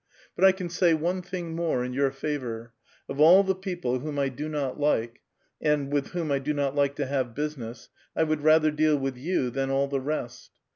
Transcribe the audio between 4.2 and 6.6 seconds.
do not Xike, and with whom 1 do